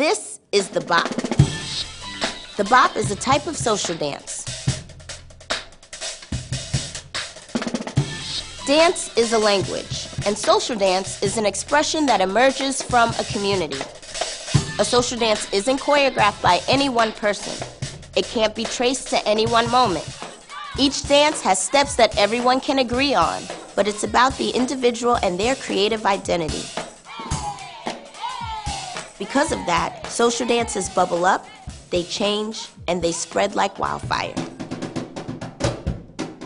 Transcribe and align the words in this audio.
is 0.00 0.68
the 0.68 0.80
bop. 0.80 1.08
The 2.56 2.64
bop 2.70 2.96
is 2.96 3.10
a 3.10 3.16
type 3.16 3.48
of 3.48 3.56
social 3.56 3.96
dance. 3.96 4.44
Dance 8.64 9.16
is 9.16 9.32
a 9.32 9.38
language, 9.38 10.06
and 10.24 10.38
social 10.38 10.76
dance 10.76 11.20
is 11.20 11.36
an 11.36 11.46
expression 11.46 12.06
that 12.06 12.20
emerges 12.20 12.80
from 12.80 13.10
a 13.18 13.24
community. 13.24 13.80
A 14.78 14.84
social 14.84 15.18
dance 15.18 15.52
isn't 15.52 15.80
choreographed 15.80 16.42
by 16.42 16.60
any 16.68 16.88
one 16.88 17.10
person. 17.10 17.66
It 18.14 18.24
can't 18.26 18.54
be 18.54 18.64
traced 18.64 19.08
to 19.08 19.26
any 19.26 19.46
one 19.46 19.68
moment. 19.68 20.06
Each 20.78 21.08
dance 21.08 21.40
has 21.40 21.58
steps 21.58 21.96
that 21.96 22.16
everyone 22.16 22.60
can 22.60 22.78
agree 22.78 23.14
on, 23.14 23.42
but 23.74 23.88
it's 23.88 24.04
about 24.04 24.38
the 24.38 24.50
individual 24.50 25.16
and 25.24 25.40
their 25.40 25.56
creative 25.56 26.06
identity. 26.06 26.62
Because 29.18 29.50
of 29.50 29.58
that, 29.66 30.06
social 30.06 30.46
dances 30.46 30.88
bubble 30.88 31.24
up, 31.24 31.44
they 31.90 32.04
change, 32.04 32.68
and 32.86 33.02
they 33.02 33.10
spread 33.10 33.56
like 33.56 33.78
wildfire. 33.78 34.34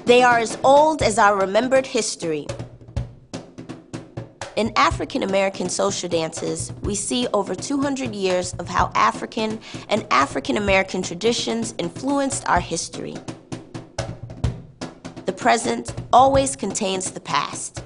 They 0.07 0.23
are 0.23 0.39
as 0.39 0.57
old 0.65 1.03
as 1.03 1.19
our 1.19 1.39
remembered 1.39 1.87
history. 1.87 2.47
In 4.57 4.73
African 4.77 5.23
American 5.23 5.69
social 5.69 6.09
dances, 6.09 6.73
we 6.83 6.95
see 6.95 7.27
over 7.35 7.55
200 7.55 8.15
years 8.15 8.55
of 8.55 8.69
how 8.69 8.91
African 8.95 9.61
and 9.89 10.07
African 10.11 10.57
American 10.57 11.03
traditions 11.03 11.75
influenced 11.79 12.49
our 12.49 12.61
history. 12.61 13.17
The 15.27 15.33
present 15.33 15.95
always 16.13 16.57
contains 16.57 17.11
the 17.11 17.21
past, 17.21 17.83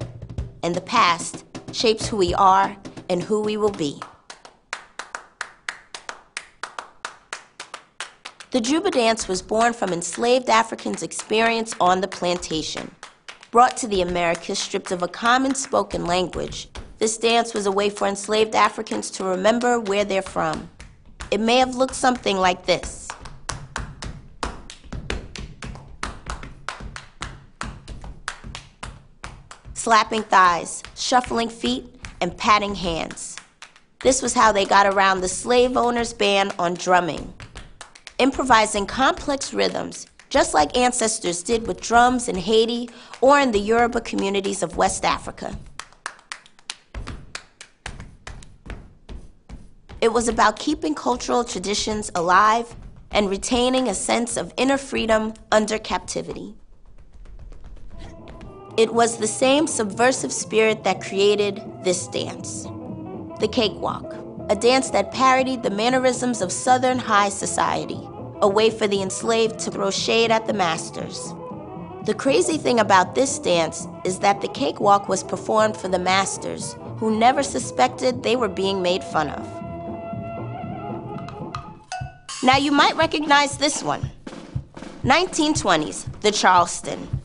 and 0.62 0.74
the 0.74 0.80
past 0.80 1.44
shapes 1.72 2.06
who 2.06 2.16
we 2.16 2.34
are 2.34 2.76
and 3.10 3.22
who 3.22 3.40
we 3.40 3.56
will 3.56 3.70
be. 3.70 4.00
The 8.56 8.62
Juba 8.62 8.90
dance 8.90 9.28
was 9.28 9.42
born 9.42 9.74
from 9.74 9.92
enslaved 9.92 10.48
Africans' 10.48 11.02
experience 11.02 11.74
on 11.78 12.00
the 12.00 12.08
plantation. 12.08 12.90
Brought 13.50 13.76
to 13.76 13.86
the 13.86 14.00
Americas 14.00 14.58
stripped 14.58 14.92
of 14.92 15.02
a 15.02 15.08
common 15.08 15.54
spoken 15.54 16.06
language, 16.06 16.70
this 16.96 17.18
dance 17.18 17.52
was 17.52 17.66
a 17.66 17.70
way 17.70 17.90
for 17.90 18.08
enslaved 18.08 18.54
Africans 18.54 19.10
to 19.10 19.24
remember 19.24 19.78
where 19.78 20.06
they're 20.06 20.22
from. 20.22 20.70
It 21.30 21.38
may 21.38 21.58
have 21.58 21.74
looked 21.74 21.94
something 21.94 22.38
like 22.38 22.64
this. 22.64 23.08
Slapping 29.74 30.22
thighs, 30.22 30.82
shuffling 30.94 31.50
feet, 31.50 31.94
and 32.22 32.34
patting 32.38 32.74
hands. 32.74 33.36
This 34.00 34.22
was 34.22 34.32
how 34.32 34.50
they 34.50 34.64
got 34.64 34.86
around 34.86 35.20
the 35.20 35.28
slave 35.28 35.76
owner's 35.76 36.14
ban 36.14 36.52
on 36.58 36.72
drumming 36.72 37.34
improvising 38.18 38.86
complex 38.86 39.52
rhythms, 39.52 40.06
just 40.28 40.54
like 40.54 40.76
ancestors 40.76 41.42
did 41.42 41.66
with 41.66 41.80
drums 41.80 42.28
in 42.28 42.36
Haiti 42.36 42.88
or 43.20 43.38
in 43.38 43.52
the 43.52 43.58
Yoruba 43.58 44.00
communities 44.00 44.62
of 44.62 44.76
West 44.76 45.04
Africa. 45.04 45.56
It 50.00 50.12
was 50.12 50.28
about 50.28 50.58
keeping 50.58 50.94
cultural 50.94 51.44
traditions 51.44 52.10
alive 52.14 52.74
and 53.10 53.30
retaining 53.30 53.88
a 53.88 53.94
sense 53.94 54.36
of 54.36 54.52
inner 54.56 54.78
freedom 54.78 55.32
under 55.52 55.78
captivity. 55.78 56.54
It 58.76 58.92
was 58.92 59.16
the 59.16 59.26
same 59.26 59.66
subversive 59.66 60.32
spirit 60.32 60.84
that 60.84 61.00
created 61.00 61.62
this 61.82 62.08
dance, 62.08 62.64
the 63.40 63.48
cakewalk 63.50 64.15
a 64.48 64.54
dance 64.54 64.90
that 64.90 65.10
parodied 65.12 65.62
the 65.62 65.70
mannerisms 65.70 66.40
of 66.40 66.52
Southern 66.52 66.98
high 66.98 67.28
society, 67.28 68.00
a 68.40 68.48
way 68.48 68.70
for 68.70 68.86
the 68.86 69.02
enslaved 69.02 69.58
to 69.58 69.70
throw 69.70 69.90
shade 69.90 70.30
at 70.30 70.46
the 70.46 70.52
masters. 70.52 71.32
The 72.04 72.14
crazy 72.14 72.56
thing 72.56 72.78
about 72.78 73.16
this 73.16 73.40
dance 73.40 73.88
is 74.04 74.20
that 74.20 74.40
the 74.40 74.48
cakewalk 74.48 75.08
was 75.08 75.24
performed 75.24 75.76
for 75.76 75.88
the 75.88 75.98
masters, 75.98 76.76
who 76.98 77.18
never 77.18 77.42
suspected 77.42 78.22
they 78.22 78.36
were 78.36 78.48
being 78.48 78.80
made 78.80 79.02
fun 79.02 79.30
of. 79.30 79.44
Now 82.44 82.58
you 82.58 82.70
might 82.70 82.96
recognize 82.96 83.58
this 83.58 83.82
one. 83.82 84.08
1920s, 85.02 86.20
the 86.20 86.30
Charleston. 86.30 87.15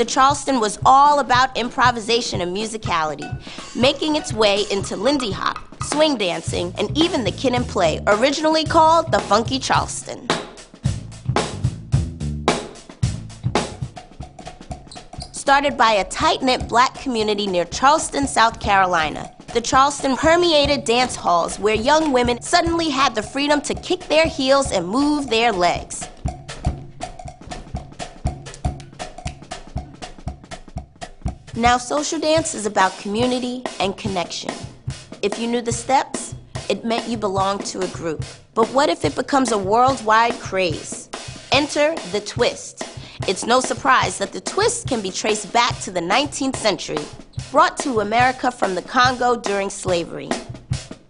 The 0.00 0.06
Charleston 0.06 0.60
was 0.60 0.78
all 0.86 1.18
about 1.18 1.54
improvisation 1.58 2.40
and 2.40 2.56
musicality, 2.56 3.28
making 3.76 4.16
its 4.16 4.32
way 4.32 4.64
into 4.70 4.96
Lindy 4.96 5.30
Hop, 5.30 5.58
swing 5.82 6.16
dancing, 6.16 6.72
and 6.78 6.96
even 6.96 7.22
the 7.22 7.30
Kid 7.30 7.52
'n 7.52 7.64
Play, 7.64 8.00
originally 8.06 8.64
called 8.64 9.12
the 9.12 9.18
Funky 9.18 9.58
Charleston. 9.58 10.26
Started 15.32 15.76
by 15.76 15.92
a 15.92 16.04
tight 16.04 16.40
knit 16.40 16.66
black 16.66 16.94
community 16.94 17.46
near 17.46 17.66
Charleston, 17.66 18.26
South 18.26 18.58
Carolina, 18.58 19.30
the 19.52 19.60
Charleston 19.60 20.16
permeated 20.16 20.84
dance 20.84 21.14
halls 21.14 21.58
where 21.58 21.74
young 21.74 22.10
women 22.10 22.40
suddenly 22.40 22.88
had 22.88 23.14
the 23.14 23.22
freedom 23.22 23.60
to 23.60 23.74
kick 23.74 24.00
their 24.08 24.24
heels 24.26 24.72
and 24.72 24.88
move 24.88 25.28
their 25.28 25.52
legs. 25.52 26.08
Now, 31.56 31.78
social 31.78 32.20
dance 32.20 32.54
is 32.54 32.64
about 32.64 32.96
community 32.98 33.64
and 33.80 33.96
connection. 33.96 34.54
If 35.20 35.36
you 35.36 35.48
knew 35.48 35.60
the 35.60 35.72
steps, 35.72 36.36
it 36.68 36.84
meant 36.84 37.08
you 37.08 37.16
belonged 37.16 37.66
to 37.66 37.80
a 37.80 37.88
group. 37.88 38.24
But 38.54 38.68
what 38.68 38.88
if 38.88 39.04
it 39.04 39.16
becomes 39.16 39.50
a 39.50 39.58
worldwide 39.58 40.34
craze? 40.34 41.08
Enter 41.50 41.96
the 42.12 42.20
twist. 42.20 42.84
It's 43.26 43.44
no 43.44 43.60
surprise 43.60 44.16
that 44.18 44.32
the 44.32 44.40
twist 44.40 44.86
can 44.86 45.00
be 45.00 45.10
traced 45.10 45.52
back 45.52 45.76
to 45.80 45.90
the 45.90 46.00
19th 46.00 46.54
century, 46.54 47.04
brought 47.50 47.76
to 47.78 47.98
America 47.98 48.52
from 48.52 48.76
the 48.76 48.82
Congo 48.82 49.34
during 49.34 49.70
slavery. 49.70 50.28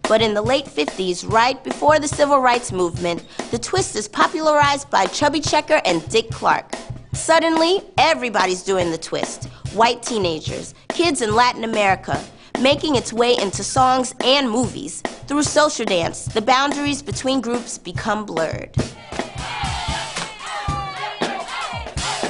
But 0.09 0.23
in 0.23 0.33
the 0.33 0.43
late 0.43 0.65
50s, 0.65 1.31
right 1.31 1.63
before 1.63 1.99
the 1.99 2.09
civil 2.09 2.41
rights 2.41 2.73
movement, 2.73 3.27
the 3.51 3.59
twist 3.59 3.95
is 3.95 4.09
popularized 4.09 4.89
by 4.89 5.05
Chubby 5.05 5.41
Checker 5.41 5.83
and 5.85 6.07
Dick 6.09 6.31
Clark. 6.31 6.73
Suddenly, 7.13 7.83
everybody's 7.99 8.63
doing 8.63 8.91
the 8.91 8.99
twist 8.99 9.51
white 9.75 10.03
teenagers, 10.03 10.75
kids 10.89 11.23
in 11.23 11.35
Latin 11.35 11.65
America, 11.65 12.23
making 12.61 12.97
its 12.97 13.13
way 13.13 13.37
into 13.37 13.63
songs 13.63 14.15
and 14.25 14.51
movies. 14.51 15.01
Through 15.27 15.45
social 15.45 15.85
dance, 15.85 16.25
the 16.25 16.43
boundaries 16.43 17.03
between 17.03 17.41
groups 17.41 17.79
become 17.79 18.27
blurred. 18.27 18.75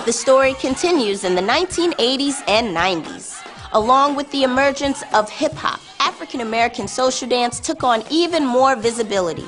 The 0.04 0.12
story 0.12 0.54
continues 0.54 1.24
in 1.24 1.34
the 1.34 1.42
1980s 1.42 2.42
and 2.48 2.76
90s. 2.76 3.36
Along 3.72 4.16
with 4.16 4.30
the 4.32 4.42
emergence 4.42 5.02
of 5.14 5.30
hip 5.30 5.52
hop, 5.52 5.80
African 6.00 6.40
American 6.40 6.88
social 6.88 7.28
dance 7.28 7.60
took 7.60 7.84
on 7.84 8.02
even 8.10 8.44
more 8.44 8.76
visibility, 8.76 9.46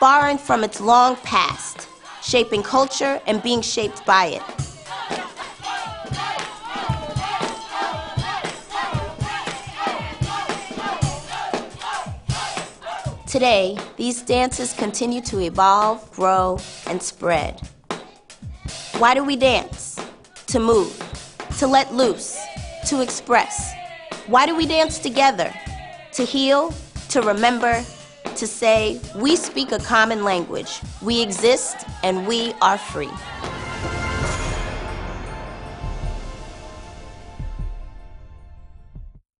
borrowing 0.00 0.38
from 0.38 0.62
its 0.62 0.80
long 0.80 1.16
past, 1.16 1.88
shaping 2.22 2.62
culture 2.62 3.20
and 3.26 3.42
being 3.42 3.60
shaped 3.60 4.06
by 4.06 4.26
it. 4.26 4.63
Today, 13.34 13.76
these 13.96 14.22
dances 14.22 14.72
continue 14.74 15.20
to 15.22 15.40
evolve, 15.40 16.08
grow, 16.12 16.56
and 16.86 17.02
spread. 17.02 17.60
Why 18.98 19.14
do 19.14 19.24
we 19.24 19.34
dance? 19.34 19.98
To 20.46 20.60
move, 20.60 20.96
to 21.58 21.66
let 21.66 21.92
loose, 21.92 22.38
to 22.86 23.02
express. 23.02 23.74
Why 24.28 24.46
do 24.46 24.54
we 24.54 24.66
dance 24.66 25.00
together? 25.00 25.52
To 26.12 26.24
heal, 26.24 26.72
to 27.08 27.22
remember, 27.22 27.84
to 28.36 28.46
say, 28.46 29.00
we 29.16 29.34
speak 29.34 29.72
a 29.72 29.80
common 29.80 30.22
language. 30.22 30.80
We 31.02 31.20
exist 31.20 31.84
and 32.04 32.28
we 32.28 32.52
are 32.62 32.78
free. 32.78 33.10